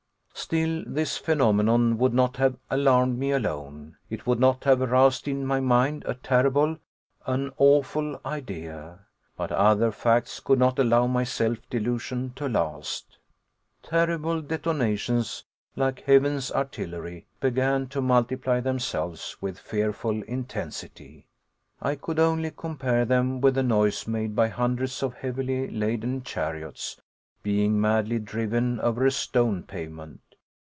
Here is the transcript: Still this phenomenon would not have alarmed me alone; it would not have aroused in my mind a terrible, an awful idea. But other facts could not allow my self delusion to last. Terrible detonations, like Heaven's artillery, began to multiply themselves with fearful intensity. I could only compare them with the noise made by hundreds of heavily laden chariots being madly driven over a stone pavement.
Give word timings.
Still 0.33 0.83
this 0.87 1.17
phenomenon 1.17 1.97
would 1.99 2.13
not 2.13 2.35
have 2.37 2.57
alarmed 2.69 3.17
me 3.17 3.31
alone; 3.31 3.95
it 4.09 4.25
would 4.27 4.39
not 4.39 4.63
have 4.65 4.81
aroused 4.81 5.27
in 5.27 5.45
my 5.45 5.61
mind 5.61 6.03
a 6.05 6.15
terrible, 6.15 6.77
an 7.27 7.51
awful 7.57 8.19
idea. 8.25 8.99
But 9.37 9.51
other 9.53 9.91
facts 9.91 10.39
could 10.41 10.59
not 10.59 10.77
allow 10.79 11.07
my 11.07 11.23
self 11.23 11.59
delusion 11.69 12.33
to 12.35 12.49
last. 12.49 13.17
Terrible 13.81 14.41
detonations, 14.41 15.45
like 15.77 16.01
Heaven's 16.01 16.51
artillery, 16.51 17.27
began 17.39 17.87
to 17.87 18.01
multiply 18.01 18.59
themselves 18.59 19.37
with 19.41 19.57
fearful 19.59 20.21
intensity. 20.23 21.27
I 21.81 21.95
could 21.95 22.19
only 22.19 22.51
compare 22.51 23.05
them 23.05 23.39
with 23.41 23.55
the 23.55 23.63
noise 23.63 24.05
made 24.05 24.35
by 24.35 24.49
hundreds 24.49 25.01
of 25.03 25.13
heavily 25.13 25.69
laden 25.69 26.23
chariots 26.23 26.99
being 27.41 27.79
madly 27.79 28.19
driven 28.19 28.81
over 28.81 29.05
a 29.05 29.11
stone 29.11 29.63
pavement. 29.63 30.19